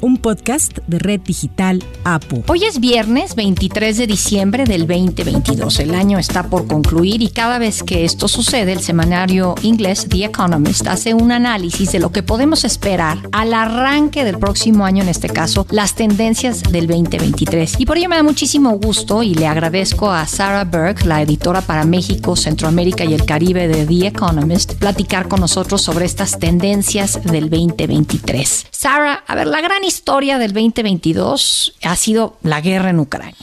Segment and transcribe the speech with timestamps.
[0.00, 2.42] un podcast de Red Digital APU.
[2.48, 5.80] Hoy es viernes 23 de diciembre del 2022.
[5.80, 10.24] El año está por concluir y cada vez que esto sucede, el semanario inglés The
[10.24, 15.08] Economist hace un análisis de lo que podemos esperar al arranque del próximo año, en
[15.08, 17.74] este caso, las tendencias del 2023.
[17.78, 21.60] Y por ello me da muchísimo gusto y le agradezco a Sarah Berg, la editora
[21.60, 27.22] para México, Centroamérica y el Caribe de The Economist, platicar con nosotros sobre estas tendencias
[27.22, 28.66] del 2023.
[28.70, 33.34] Sarah, a ver, la gran historia del 2022 ha sido la guerra en Ucrania.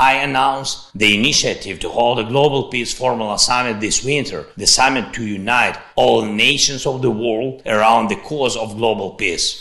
[0.00, 5.12] I announced the initiative to hold a Global Peace Formula Summit this winter, the summit
[5.12, 9.56] to unite all nations of the world around the cause of global peace.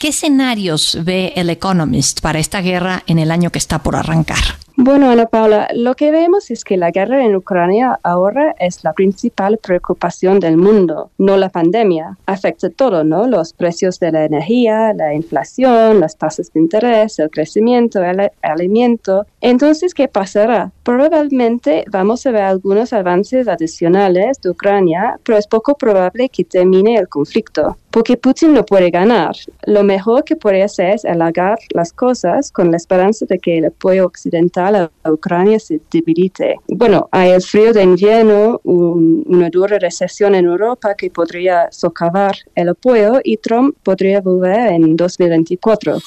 [0.00, 4.65] ¿Qué escenarios ve el Economist para esta guerra en el año que está por arrancar?
[4.86, 8.92] Bueno, Ana Paula, lo que vemos es que la guerra en Ucrania ahora es la
[8.92, 12.16] principal preocupación del mundo, no la pandemia.
[12.24, 13.26] Afecta todo, ¿no?
[13.26, 19.26] Los precios de la energía, la inflación, las tasas de interés, el crecimiento, el alimento.
[19.40, 20.70] Entonces, ¿qué pasará?
[20.84, 26.94] Probablemente vamos a ver algunos avances adicionales de Ucrania, pero es poco probable que termine
[26.94, 29.34] el conflicto, porque Putin no puede ganar.
[29.64, 33.64] Lo mejor que puede hacer es alargar las cosas con la esperanza de que el
[33.64, 36.56] apoyo occidental a Ucrania se debilite.
[36.68, 42.68] Bueno, hay el frío de invierno, una dura recesión en Europa que podría socavar el
[42.68, 45.98] apoyo y Trump podría volver en 2024.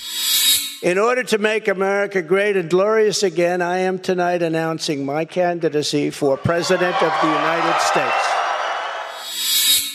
[0.83, 6.11] In order to make America great and glorious again, I am tonight announcing my candidacy
[6.11, 8.48] for President of the United States.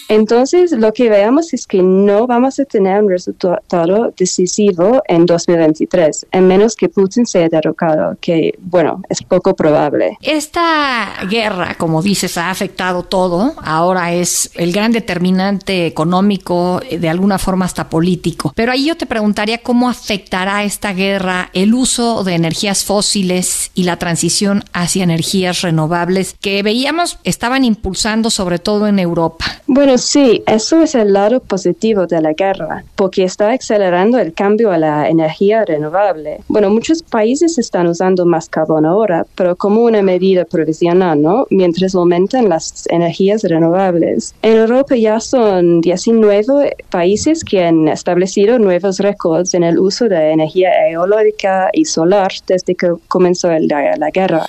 [0.08, 6.26] Entonces, lo que veamos es que no vamos a tener un resultado decisivo en 2023,
[6.30, 10.18] en menos que Putin sea derrocado, que, bueno, es poco probable.
[10.20, 13.54] Esta guerra, como dices, ha afectado todo.
[13.62, 18.52] Ahora es el gran determinante económico, de alguna forma hasta político.
[18.54, 23.84] Pero ahí yo te preguntaría cómo afectará esta guerra el uso de energías fósiles y
[23.84, 29.44] la transición hacia energías renovables que veíamos estaban impulsando sobre todo en Europa.
[29.66, 34.70] Bueno, sí, eso es el lado positivo de la guerra, porque está acelerando el cambio
[34.70, 36.40] a la energía renovable.
[36.48, 41.46] Bueno, muchos países están usando más carbón ahora, pero como una medida provisional, ¿no?
[41.50, 44.34] Mientras aumentan las energías renovables.
[44.42, 50.30] En Europa ya son 19 países que han establecido nuevos récords en el uso de
[50.30, 54.46] energía eólica y solar desde que comenzó la, la guerra.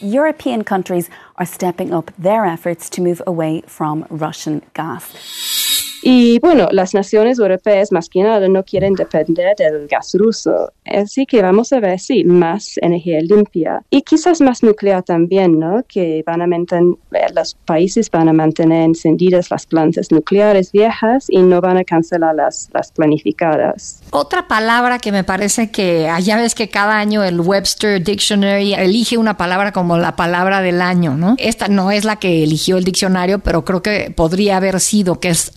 [0.00, 5.63] European countries are stepping up their efforts to move away from Russian gas.
[6.06, 10.70] Y bueno, las naciones europeas más que nada no quieren depender del gas ruso.
[10.84, 15.82] Así que vamos a ver, sí, más energía limpia y quizás más nuclear también, ¿no?
[15.88, 16.98] Que van a mantener,
[17.34, 22.34] los países van a mantener encendidas las plantas nucleares viejas y no van a cancelar
[22.34, 24.02] las, las planificadas.
[24.10, 29.16] Otra palabra que me parece que, allá ves que cada año el Webster Dictionary elige
[29.16, 31.36] una palabra como la palabra del año, ¿no?
[31.38, 35.30] Esta no es la que eligió el diccionario, pero creo que podría haber sido, que
[35.30, 35.50] es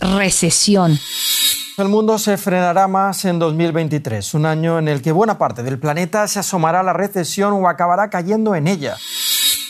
[1.78, 5.78] el mundo se frenará más en 2023, un año en el que buena parte del
[5.78, 8.96] planeta se asomará a la recesión o acabará cayendo en ella.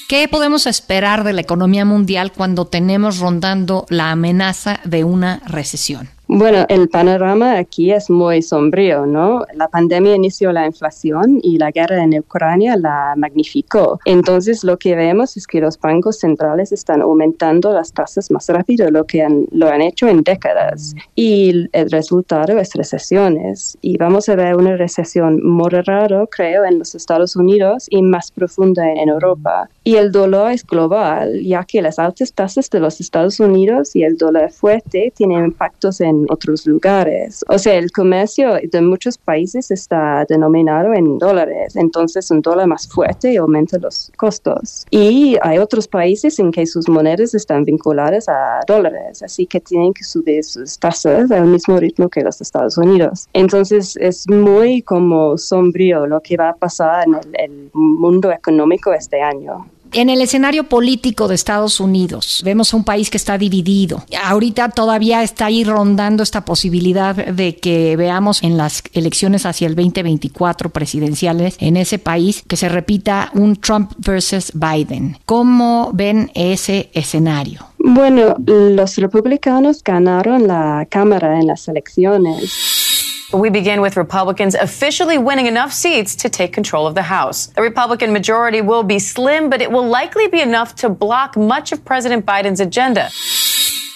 [0.08, 6.08] ¿Qué podemos esperar de la economía mundial cuando tenemos rondando la amenaza de una recesión?
[6.30, 9.46] Bueno, el panorama aquí es muy sombrío, ¿no?
[9.54, 13.98] La pandemia inició la inflación y la guerra en Ucrania la magnificó.
[14.04, 18.90] Entonces, lo que vemos es que los bancos centrales están aumentando las tasas más rápido
[18.90, 20.94] lo que lo han hecho en décadas.
[21.14, 23.78] Y el resultado es recesiones.
[23.80, 28.86] Y vamos a ver una recesión moderada, creo, en los Estados Unidos y más profunda
[28.92, 29.70] en Europa.
[29.82, 34.02] Y el dolor es global, ya que las altas tasas de los Estados Unidos y
[34.02, 37.44] el dólar fuerte tienen impactos en otros lugares.
[37.48, 42.88] O sea, el comercio de muchos países está denominado en dólares, entonces un dólar más
[42.88, 44.86] fuerte aumenta los costos.
[44.90, 49.92] Y hay otros países en que sus monedas están vinculadas a dólares, así que tienen
[49.92, 53.28] que subir sus tasas al mismo ritmo que los Estados Unidos.
[53.32, 59.20] Entonces es muy como sombrío lo que va a pasar en el mundo económico este
[59.20, 59.66] año.
[59.92, 64.04] En el escenario político de Estados Unidos, vemos un país que está dividido.
[64.22, 69.74] Ahorita todavía está ahí rondando esta posibilidad de que veamos en las elecciones hacia el
[69.74, 75.16] 2024 presidenciales en ese país que se repita un Trump versus Biden.
[75.24, 77.66] ¿Cómo ven ese escenario?
[77.78, 82.87] Bueno, los republicanos ganaron la Cámara en las elecciones
[83.32, 87.48] We begin with Republicans officially winning enough seats to take control of the House.
[87.48, 91.70] The Republican majority will be slim, but it will likely be enough to block much
[91.70, 93.10] of President Biden's agenda.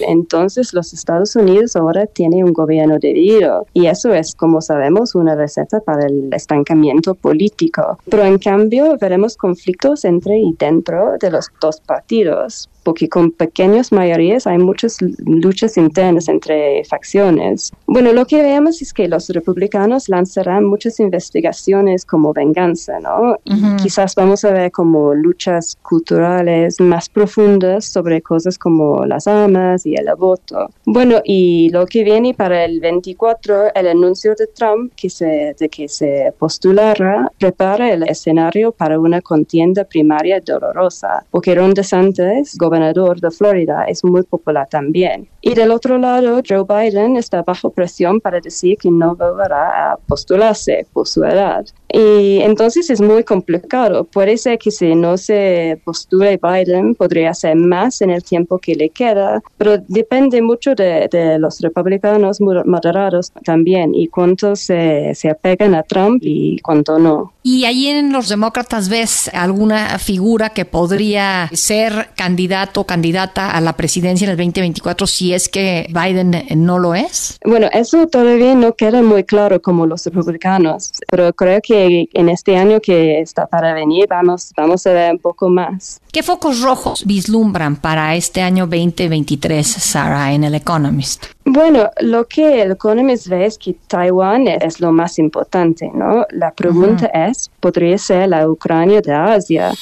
[0.00, 5.34] Entonces los Estados Unidos ahora tienen un gobierno dividido y eso es, como sabemos, una
[5.34, 7.98] receta para el estancamiento político.
[8.10, 13.92] Pero en cambio veremos conflictos entre y dentro de los dos partidos porque con pequeñas
[13.92, 17.72] mayorías hay muchas luchas internas entre facciones.
[17.86, 23.38] Bueno, lo que vemos es que los republicanos lanzarán muchas investigaciones como venganza, ¿no?
[23.44, 29.86] Y quizás vamos a ver como luchas culturales más profundas sobre cosas como las armas
[29.86, 30.70] y el aborto.
[30.84, 35.68] Bueno, y lo que viene para el 24, el anuncio de Trump que se, de
[35.68, 42.71] que se postulará prepara el escenario para una contienda primaria dolorosa, porque Ron DeSantis, gobernador
[42.72, 45.28] de Florida, es muy popular también.
[45.40, 49.96] Y del otro lado, Joe Biden está bajo presión para decir que no volverá a
[49.96, 51.64] postularse por su edad.
[51.92, 54.04] Y entonces es muy complicado.
[54.04, 58.74] Puede ser que si no se postule Biden, podría ser más en el tiempo que
[58.74, 65.30] le queda, pero depende mucho de, de los republicanos moderados también y cuántos se, se
[65.30, 67.32] apegan a Trump y cuánto no.
[67.42, 73.60] ¿Y ahí en los demócratas ves alguna figura que podría ser candidato o candidata a
[73.60, 77.38] la presidencia en el 2024 si es que Biden no lo es?
[77.44, 81.81] Bueno, eso todavía no queda muy claro como los republicanos, pero creo que
[82.12, 86.00] en este año que está para venir vamos, vamos a ver un poco más.
[86.12, 91.26] ¿Qué focos rojos vislumbran para este año 2023, Sarah, en el Economist?
[91.44, 96.26] Bueno, lo que el Economist ve es que Taiwán es lo más importante, ¿no?
[96.30, 99.72] La pregunta es, ¿podría ser la Ucrania de Asia?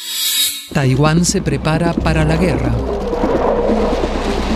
[0.72, 2.72] Taiwán se prepara para la guerra.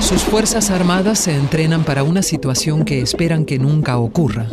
[0.00, 4.46] Sus fuerzas armadas se entrenan para una situación que esperan que nunca ocurra.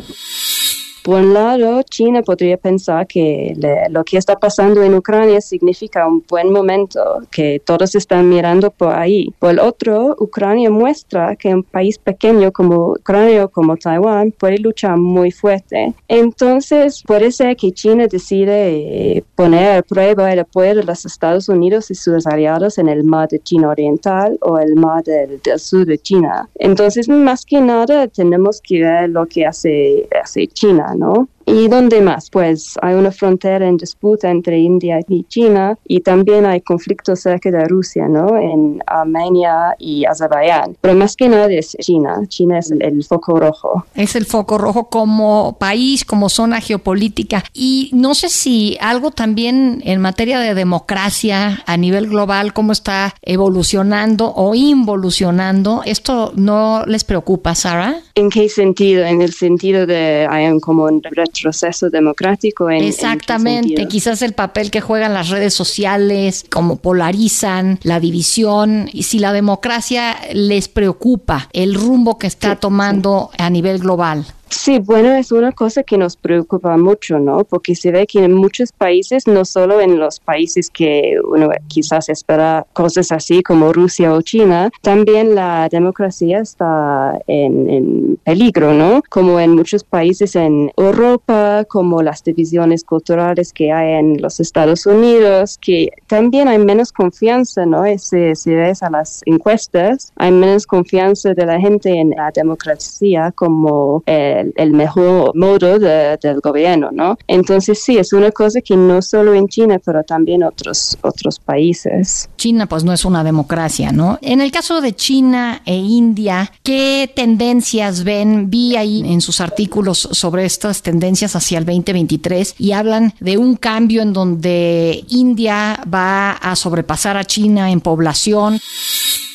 [1.03, 3.56] Por un lado, China podría pensar que
[3.89, 8.94] lo que está pasando en Ucrania significa un buen momento, que todos están mirando por
[8.94, 9.33] ahí.
[9.39, 14.59] Por el otro, Ucrania muestra que un país pequeño como Ucrania o como Taiwán puede
[14.59, 15.94] luchar muy fuerte.
[16.07, 21.50] Entonces, puede ser que China decide eh, poner a prueba el apoyo de los Estados
[21.50, 25.86] Unidos y sus aliados en el mar de China Oriental o el mar del, sur
[25.86, 26.48] de China.
[26.56, 30.91] Entonces, más que nada, tenemos que ver lo que hace, hace China.
[30.96, 31.28] ¿No?
[31.46, 32.30] ¿Y dónde más?
[32.30, 37.52] Pues hay una frontera en disputa entre India y China y también hay conflictos cerca
[37.52, 38.38] de Rusia, ¿no?
[38.38, 40.78] En Armenia y Azerbaiyán.
[40.82, 42.22] Pero más que nada es China.
[42.28, 43.86] China es el, foco rojo.
[43.96, 47.44] Es el foco rojo como país, como zona geopolítica.
[47.54, 53.16] Y no sé si algo también en materia de democracia a nivel global, cómo está
[53.22, 55.82] evolucionando o involucionando.
[55.86, 57.96] ¿Esto no les preocupa, Sara?
[58.16, 59.06] ¿En qué sentido?
[59.06, 62.69] En el sentido de hay como un retroceso democrático.
[62.69, 69.04] En, Exactamente, quizás el papel que juegan las redes sociales, cómo polarizan la división, y
[69.04, 74.25] si la democracia les preocupa el rumbo que está tomando a nivel global.
[74.51, 77.45] Sí, bueno, es una cosa que nos preocupa mucho, ¿no?
[77.45, 82.09] Porque se ve que en muchos países, no solo en los países que uno quizás
[82.09, 89.01] espera cosas así como Rusia o China, también la democracia está en, peligro, ¿no?
[89.09, 94.86] Como en muchos países en Europa, como las divisiones culturales que hay en los Estados
[94.86, 97.86] Unidos, que también hay menos confianza, ¿no?
[97.98, 103.31] Si, si ves a las encuestas, hay menos confianza de la gente en la democracia
[103.31, 104.03] como...
[104.05, 107.17] Eh, el, mejor modo del gobierno, ¿no?
[107.27, 112.29] Entonces sí, es una cosa que no solo en China, pero también otros, otros países.
[112.38, 114.17] China pues no es una democracia, ¿no?
[114.21, 118.50] En el caso de China e India, ¿qué tendencias ven?
[118.50, 123.55] Vi ahí en sus artículos sobre estas tendencias hacia el 2023 y hablan de un
[123.55, 128.60] cambio en donde India va a sobrepasar a China en población.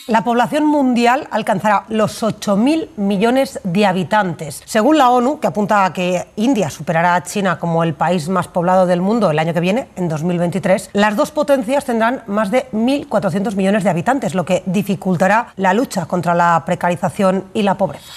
[0.09, 4.63] La población mundial alcanzará los 8.000 millones de habitantes.
[4.65, 8.47] Según la ONU, que apunta a que India superará a China como el país más
[8.47, 12.71] poblado del mundo el año que viene, en 2023, las dos potencias tendrán más de
[12.71, 18.13] 1.400 millones de habitantes, lo que dificultará la lucha contra la precarización y la pobreza.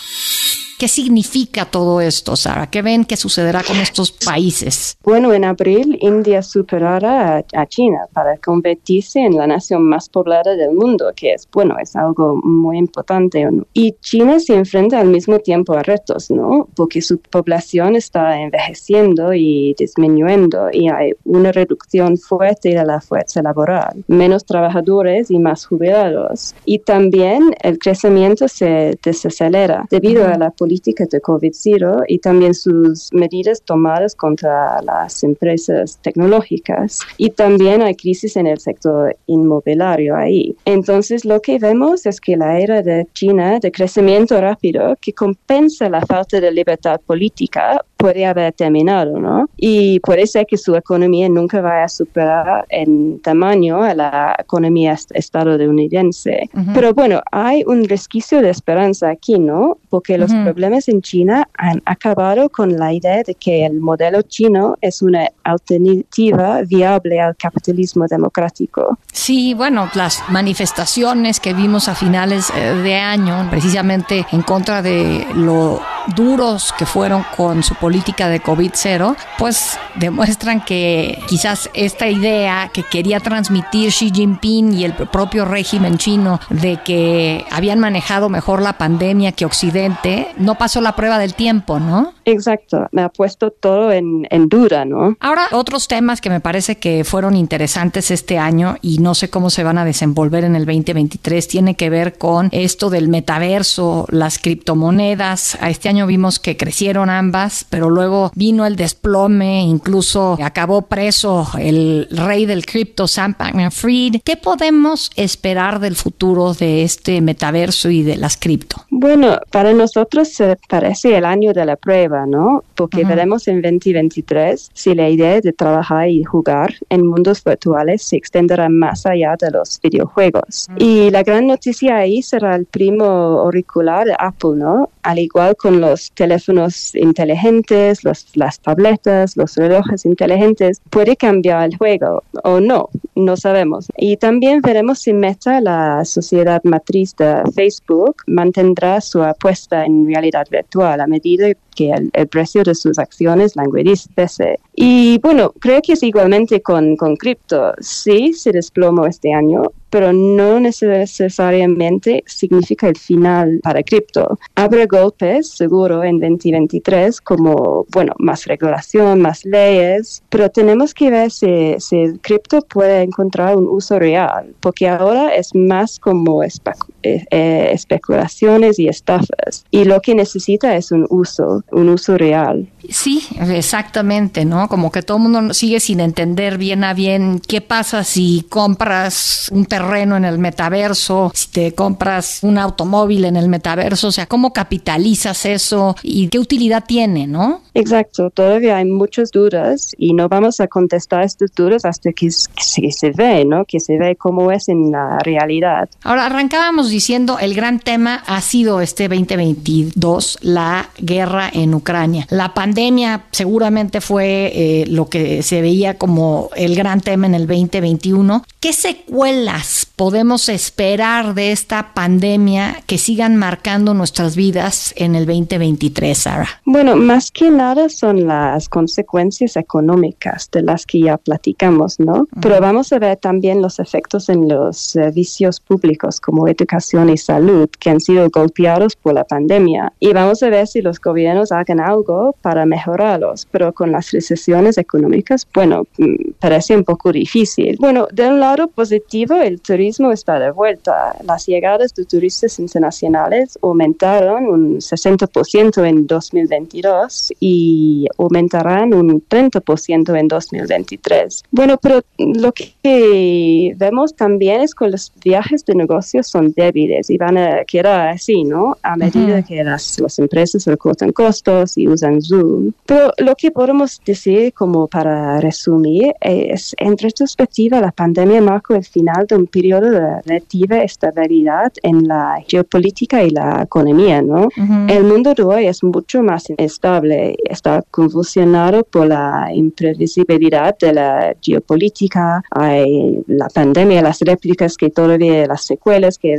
[0.79, 2.67] ¿Qué significa todo esto, Sara?
[2.67, 4.97] ¿Qué ven que sucederá con estos países?
[5.03, 10.71] Bueno, en abril India superará a, China para convertirse en la nación más poblada del
[10.71, 13.45] mundo, que es, bueno, es algo muy importante.
[13.73, 16.69] Y China se enfrenta al mismo tiempo a retos, ¿no?
[16.77, 23.41] Porque su población está envejeciendo y disminuyendo y hay una reducción fuerte de la fuerza
[23.41, 26.55] laboral, menos trabajadores y más jubilados.
[26.63, 32.53] Y también el crecimiento se desacelera debido a la política política de COVID-0 y también
[32.53, 36.99] sus medidas tomadas contra las empresas tecnológicas.
[37.17, 40.55] Y también hay crisis en el sector inmobiliario ahí.
[40.65, 45.89] Entonces, lo que vemos es que la era de China de crecimiento rápido que compensa
[45.89, 49.49] la falta de libertad política puede haber terminado, ¿no?
[49.57, 54.97] Y puede ser que su economía nunca vaya a superar en tamaño a la economía
[55.13, 56.49] estadounidense.
[56.73, 59.77] Pero bueno, hay un resquicio de esperanza aquí, ¿no?
[59.89, 64.77] Porque los problemas en China han acabado con la idea de que el modelo chino
[64.79, 68.97] es una alternativa viable al capitalismo democrático.
[69.11, 75.27] Sí, bueno, las manifestaciones que vimos a finales eh, de año, precisamente en contra de
[75.35, 75.81] lo
[76.15, 82.83] duros que fueron con su política de COVID-0, pues demuestran que quizás esta idea que
[82.83, 88.77] quería transmitir Xi Jinping y el propio régimen chino de que habían manejado mejor la
[88.77, 92.13] pandemia que Occidente, no pasó la prueba del tiempo, ¿no?
[92.25, 95.17] Exacto, me ha puesto todo en, en duda, ¿no?
[95.19, 99.49] Ahora, otros temas que me parece que fueron interesantes este año y no sé cómo
[99.49, 104.37] se van a desenvolver en el 2023 tiene que ver con esto del metaverso, las
[104.39, 105.57] criptomonedas.
[105.61, 111.47] A este año vimos que crecieron ambas, pero luego vino el desplome, incluso acabó preso
[111.59, 114.21] el rey del cripto, Sam Bankman-Fried.
[114.23, 118.77] ¿Qué podemos esperar del futuro de este metaverso y de las cripto?
[118.89, 122.63] Bueno, para nosotros se parece el año de la prueba, ¿no?
[122.73, 128.15] Porque veremos en 2023 si la idea de trabajar y jugar en mundos virtuales se
[128.15, 130.67] extenderá más allá de los videojuegos.
[130.77, 134.89] Y la gran noticia ahí será el primo auricular de Apple, ¿no?
[135.03, 141.77] Al igual con los teléfonos inteligentes, los, las tabletas, los relojes inteligentes, puede cambiar el
[141.77, 143.87] juego o no, no sabemos.
[143.97, 150.47] Y también veremos si Meta, la sociedad matriz de Facebook, mantendrá su apuesta en realidad
[150.49, 154.59] virtual a medida que el, precio de sus acciones languidece.
[154.75, 157.73] Y bueno, creo que es igualmente con, con cripto.
[157.79, 164.39] Sí, se desplomó este año, pero no necesariamente significa el final para cripto.
[164.55, 171.31] Habrá golpes, seguro, en 2023, como, bueno, más regulación, más leyes, pero tenemos que ver
[171.31, 176.87] si, si el cripto puede encontrar un uso real, porque ahora es más como especu
[177.03, 182.67] eh, eh, especulaciones y estafas, y lo que necesita es un uso, un uso real.
[182.89, 184.67] Sí, exactamente, ¿no?
[184.67, 189.49] Como que todo el mundo sigue sin entender bien a bien qué pasa si compras
[189.51, 194.25] un terreno en el metaverso, si te compras un automóvil en el metaverso, o sea,
[194.25, 197.61] cómo capitalizas eso y qué utilidad tiene, ¿no?
[197.73, 202.91] Exacto, todavía hay muchas dudas y no vamos a contestar estas dudas hasta que, que
[202.91, 203.65] se ve, ¿no?
[203.65, 205.89] Que se ve cómo es en la realidad.
[206.03, 212.25] Ahora, arrancábamos diciendo el gran tema ha sido este 2022, la guerra en Ucrania.
[212.29, 217.47] La pandemia seguramente fue eh, lo que se veía como el gran tema en el
[217.47, 218.43] 2021.
[218.59, 226.17] ¿Qué secuelas podemos esperar de esta pandemia que sigan marcando nuestras vidas en el 2023,
[226.17, 226.47] Sara?
[226.65, 232.27] Bueno, más que nada son las consecuencias económicas de las que ya platicamos, ¿no?
[232.41, 236.78] Pero vamos a ver también los efectos en los servicios públicos como educación
[237.09, 239.93] y salud que han sido golpeados por la pandemia.
[239.99, 243.47] Y vamos a ver si los gobiernos hagan algo para mejorarlos.
[243.51, 247.77] Pero con las recesiones económicas, bueno, mm, parece un poco difícil.
[247.79, 251.15] Bueno, de un lado positivo, el turismo está de vuelta.
[251.23, 260.27] Las llegadas de turistas internacionales aumentaron un 60% en 2022 y aumentarán un 30% en
[260.27, 261.43] 2023.
[261.51, 267.17] Bueno, pero lo que vemos también es que los viajes de negocios son débiles y
[267.17, 268.77] van a quedar así, ¿no?
[268.83, 272.71] A medida que las, las empresas recortan costos y usan Zoom.
[272.85, 278.85] Pero lo que podemos decir como para resumir es, en retrospectiva, la pandemia marcó el
[278.85, 284.49] final de un periodo de relativa estabilidad en la geopolítica y la economía, ¿no?
[284.87, 291.35] El mundo de hoy es mucho más inestable, está convulsionado por la imprevisibilidad de la
[291.41, 296.35] geopolítica, hay la pandemia, las réplicas que todavía, las secuelas que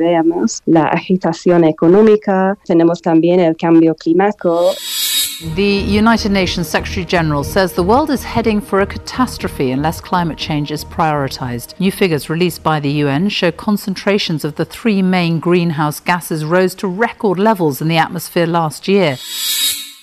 [0.66, 4.74] la agitación económica, tenemos también el cambio climático.
[5.54, 10.36] The United Nations Secretary General says the world is heading for a catastrophe unless climate
[10.36, 11.80] change is prioritized.
[11.80, 16.74] New figures released by the UN show concentrations of the three main greenhouse gases rose
[16.74, 19.16] to record levels in the atmosphere last year.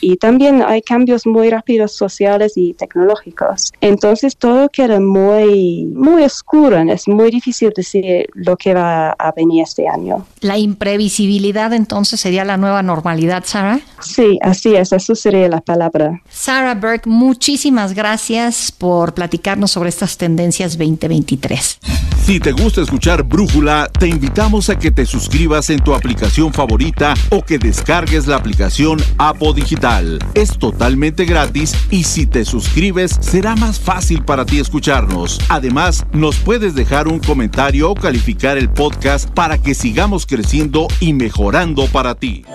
[0.10, 3.74] Y también hay cambios muy rápidos sociales y tecnológicos.
[3.82, 9.64] Entonces todo queda muy, muy oscuro, es muy difícil decir lo que va a venir
[9.64, 10.26] este año.
[10.40, 13.82] La imprevisibilidad entonces sería la nueva normalidad, Sarah.
[14.00, 16.22] Sí, así es, eso sería la palabra.
[16.30, 21.80] Sarah Burke, muchísimas gracias por platicarnos sobre estas tendencias 2023.
[22.28, 27.14] Si te gusta escuchar Brújula, te invitamos a que te suscribas en tu aplicación favorita
[27.30, 29.97] o que descargues la aplicación Apo Digital.
[30.36, 35.40] Es totalmente gratis y si te suscribes será más fácil para ti escucharnos.
[35.50, 41.14] Además, nos puedes dejar un comentario o calificar el podcast para que sigamos creciendo y
[41.14, 42.46] mejorando para ti.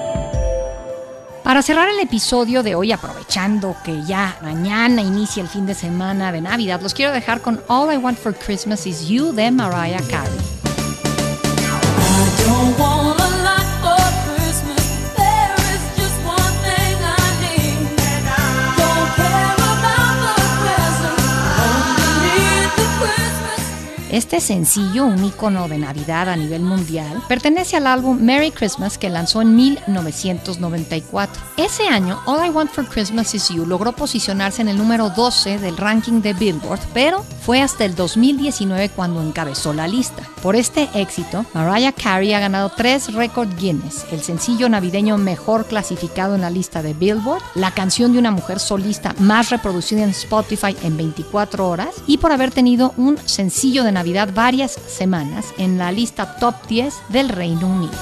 [1.42, 6.30] Para cerrar el episodio de hoy, aprovechando que ya mañana inicia el fin de semana
[6.30, 10.02] de Navidad, los quiero dejar con All I Want for Christmas is You de Mariah
[10.08, 10.51] Carey.
[24.12, 29.08] Este sencillo, un icono de Navidad a nivel mundial, pertenece al álbum Merry Christmas que
[29.08, 31.42] lanzó en 1994.
[31.56, 35.58] Ese año, All I Want for Christmas Is You logró posicionarse en el número 12
[35.60, 40.22] del ranking de Billboard, pero fue hasta el 2019 cuando encabezó la lista.
[40.42, 46.34] Por este éxito, Mariah Carey ha ganado tres récords Guinness, el sencillo navideño mejor clasificado
[46.34, 50.76] en la lista de Billboard, la canción de una mujer solista más reproducida en Spotify
[50.82, 55.92] en 24 horas y por haber tenido un sencillo de Navidad varias semanas en la
[55.92, 57.92] lista top 10 del Reino Unido.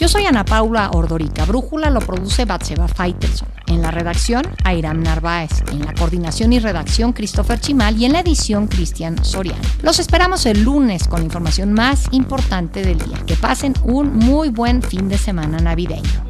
[0.00, 1.44] Yo soy Ana Paula Ordorica.
[1.44, 3.59] Brújula lo produce Batseba Faitelson.
[3.70, 5.62] En la redacción, Airam Narváez.
[5.70, 7.96] En la coordinación y redacción, Christopher Chimal.
[7.96, 9.62] Y en la edición, Cristian Soriano.
[9.82, 13.18] Los esperamos el lunes con la información más importante del día.
[13.26, 16.29] Que pasen un muy buen fin de semana navideño.